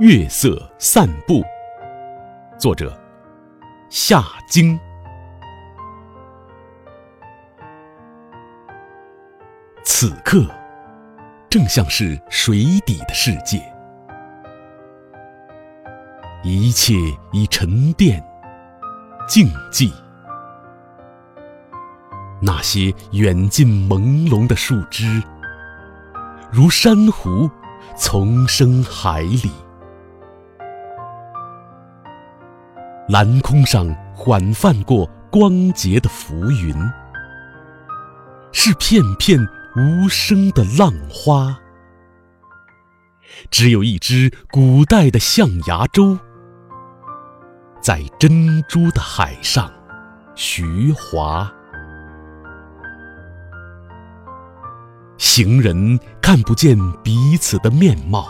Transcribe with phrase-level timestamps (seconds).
[0.00, 1.42] 月色散步，
[2.56, 2.96] 作者
[3.90, 4.78] 夏经。
[9.82, 10.46] 此刻，
[11.50, 13.60] 正像是水底的世界，
[16.44, 16.94] 一切
[17.32, 18.24] 已沉淀、
[19.26, 19.92] 静寂。
[22.40, 25.20] 那些远近朦胧的树枝，
[26.52, 27.50] 如珊瑚
[27.96, 29.50] 丛生海里。
[33.08, 36.74] 蓝空上缓泛过光洁的浮云，
[38.52, 39.40] 是片片
[39.76, 41.58] 无声的浪花。
[43.50, 46.18] 只有一只古代的象牙舟，
[47.80, 49.72] 在珍珠的海上
[50.34, 51.50] 徐划。
[55.16, 58.28] 行人看不见彼此的面貌，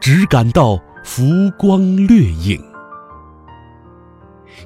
[0.00, 1.24] 只感到浮
[1.58, 2.62] 光掠影，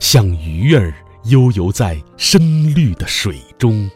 [0.01, 0.93] 像鱼儿
[1.25, 3.91] 悠游在深绿的水中，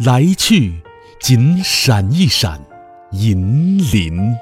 [0.00, 0.80] 来去
[1.20, 2.60] 仅闪一闪
[3.12, 4.34] 银鳞。